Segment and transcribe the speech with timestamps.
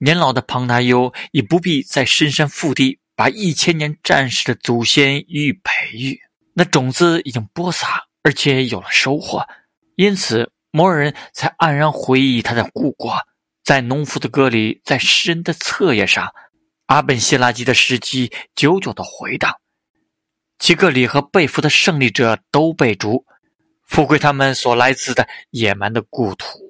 [0.00, 6.20] 年老的庞达优已不必在深山腹地把一千年战士的祖先予以培育，
[6.54, 9.44] 那种子已经播撒，而且有了收获，
[9.96, 13.12] 因此摩人才黯然回忆他的故国，
[13.64, 16.32] 在农夫的歌里，在诗人的册页上，
[16.86, 19.52] 阿本谢拉基的诗集久久地回荡。
[20.60, 23.26] 齐格里和被俘的胜利者都被逐。
[23.88, 26.67] 富贵他们所来自的野蛮的故土。